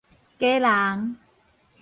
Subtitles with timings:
[0.39, 1.13] 鷄籠